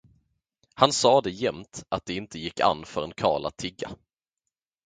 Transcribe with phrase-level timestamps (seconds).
[0.75, 3.89] Han sade jämt att det inte gick an för en karl att tigga.